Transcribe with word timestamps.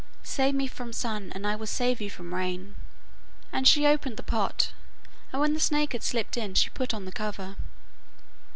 Save 0.23 0.55
me 0.55 0.65
from 0.65 0.93
sun, 0.93 1.31
and 1.35 1.45
I 1.45 1.55
will 1.55 1.67
save 1.67 2.01
you 2.01 2.09
from 2.09 2.33
rain,' 2.33 2.73
and 3.53 3.67
she 3.67 3.85
opened 3.85 4.17
the 4.17 4.23
pot, 4.23 4.71
and 5.31 5.39
when 5.39 5.53
the 5.53 5.59
snake 5.59 5.91
had 5.93 6.01
slipped 6.01 6.37
in, 6.37 6.55
she 6.55 6.71
put 6.71 6.91
on 6.91 7.05
the 7.05 7.11
cover. 7.11 7.55